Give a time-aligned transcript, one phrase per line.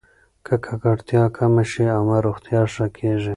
[0.45, 3.29] که ککړتیا کمه شي، عامه روغتیا ښه کېږي.